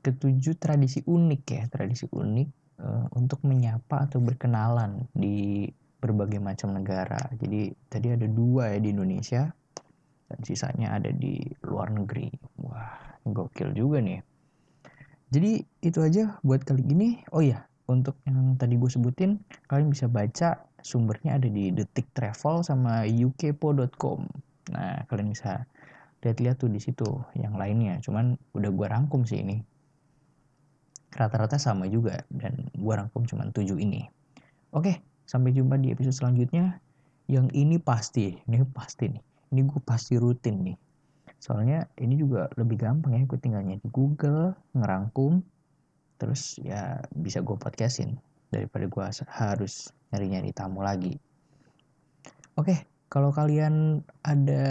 ketujuh 0.00 0.58
tradisi 0.58 1.04
unik 1.04 1.42
ya 1.46 1.62
tradisi 1.68 2.08
unik 2.08 2.61
uh, 2.82 3.06
untuk 3.14 3.40
menyapa 3.46 4.10
atau 4.10 4.18
berkenalan 4.18 5.06
di 5.14 5.70
berbagai 6.02 6.42
macam 6.42 6.74
negara. 6.74 7.30
Jadi 7.38 7.70
tadi 7.86 8.10
ada 8.10 8.26
dua 8.26 8.74
ya 8.74 8.78
di 8.82 8.90
Indonesia 8.90 9.46
dan 10.26 10.38
sisanya 10.42 10.98
ada 10.98 11.14
di 11.14 11.38
luar 11.62 11.94
negeri. 11.94 12.28
Wah, 12.58 13.22
gokil 13.22 13.70
juga 13.72 14.02
nih. 14.02 14.20
Jadi 15.32 15.64
itu 15.80 15.98
aja 16.02 16.36
buat 16.44 16.66
kali 16.66 16.84
ini. 16.84 17.24
Oh 17.32 17.40
iya, 17.40 17.64
untuk 17.88 18.18
yang 18.28 18.58
tadi 18.60 18.76
gue 18.76 18.90
sebutin, 18.90 19.40
kalian 19.70 19.88
bisa 19.88 20.10
baca 20.10 20.60
sumbernya 20.82 21.38
ada 21.38 21.48
di 21.48 21.72
Detik 21.72 22.10
Travel 22.12 22.66
sama 22.66 23.06
ukpo.com. 23.06 24.28
Nah, 24.74 25.06
kalian 25.08 25.32
bisa 25.32 25.64
lihat-lihat 26.22 26.60
tuh 26.60 26.70
di 26.70 26.78
situ 26.82 27.06
yang 27.38 27.56
lainnya. 27.56 27.98
Cuman 28.04 28.36
udah 28.54 28.70
gue 28.70 28.86
rangkum 28.86 29.24
sih 29.24 29.40
ini. 29.40 29.62
Rata-rata 31.12 31.60
sama 31.60 31.88
juga 31.88 32.24
dan 32.32 32.68
gue 32.72 32.94
rangkum 32.94 33.24
cuman 33.28 33.52
tujuh 33.52 33.76
ini. 33.78 34.08
Oke, 34.72 35.04
Sampai 35.22 35.54
jumpa 35.56 35.78
di 35.80 35.94
episode 35.94 36.12
selanjutnya. 36.12 36.82
Yang 37.30 37.54
ini 37.56 37.76
pasti, 37.80 38.36
ini 38.44 38.60
pasti 38.68 39.08
nih. 39.08 39.22
Ini 39.54 39.60
gue 39.64 39.80
pasti 39.80 40.18
rutin 40.20 40.60
nih. 40.66 40.76
Soalnya 41.38 41.88
ini 41.96 42.18
juga 42.20 42.50
lebih 42.58 42.82
gampang 42.82 43.16
ya, 43.16 43.22
gue 43.24 43.38
tinggalnya 43.40 43.78
di 43.80 43.88
Google, 43.88 44.52
ngerangkum, 44.76 45.40
terus 46.22 46.54
ya 46.62 47.02
bisa 47.18 47.42
gue 47.42 47.58
podcastin 47.58 48.14
daripada 48.54 48.86
gue 48.86 49.04
harus 49.26 49.90
nyari-nyari 50.14 50.54
tamu 50.54 50.78
lagi 50.86 51.18
oke 52.54 52.86
kalau 53.10 53.34
kalian 53.34 54.06
ada 54.22 54.62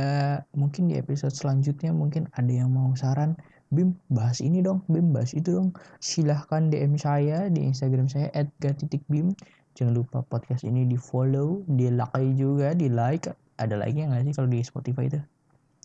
mungkin 0.55 0.87
di 0.87 0.95
episode 0.95 1.35
selanjutnya 1.35 1.91
mungkin 1.91 2.31
ada 2.39 2.47
yang 2.47 2.71
mau 2.71 2.95
saran 2.95 3.35
Bim 3.71 3.95
bahas 4.11 4.43
ini 4.43 4.59
dong. 4.59 4.83
Bim 4.91 5.15
bahas 5.15 5.31
itu 5.31 5.55
dong. 5.55 5.71
Silahkan 6.03 6.67
DM 6.67 6.99
saya 6.99 7.47
di 7.47 7.63
Instagram 7.63 8.11
saya 8.11 8.27
@gatitikbim. 8.59 9.31
Jangan 9.79 9.95
lupa 9.95 10.19
podcast 10.27 10.67
ini 10.67 10.83
di 10.83 10.99
follow 10.99 11.63
di 11.71 11.87
like 11.87 12.35
juga 12.35 12.75
di 12.75 12.91
like 12.91 13.31
ada 13.55 13.79
like 13.79 13.95
nya 13.95 14.11
nggak 14.11 14.27
sih 14.27 14.35
kalau 14.35 14.49
di 14.51 14.59
Spotify 14.59 15.07
itu? 15.07 15.23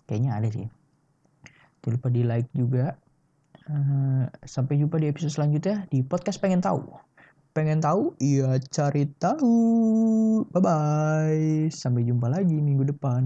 Kayaknya 0.03 0.31
ada 0.35 0.47
sih. 0.51 0.67
Jangan 1.79 1.93
lupa 1.95 2.07
di 2.11 2.21
like 2.27 2.51
juga. 2.51 2.85
Uh, 3.67 4.23
sampai 4.47 4.79
jumpa 4.79 4.95
di 4.95 5.11
episode 5.11 5.31
selanjutnya 5.35 5.87
di 5.87 6.03
podcast 6.03 6.43
pengen 6.43 6.59
tahu. 6.59 6.83
Pengen 7.55 7.79
tahu? 7.79 8.15
Iya 8.19 8.59
cari 8.67 9.07
tahu. 9.15 9.55
Bye 10.51 10.59
bye 10.59 11.71
sampai 11.71 12.03
jumpa 12.03 12.27
lagi 12.27 12.59
minggu 12.59 12.83
depan 12.91 13.23